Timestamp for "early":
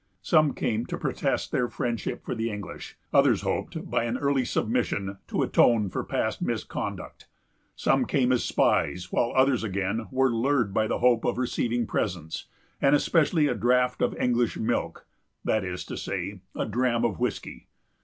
4.17-4.43